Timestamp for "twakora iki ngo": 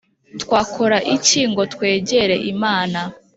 0.41-1.61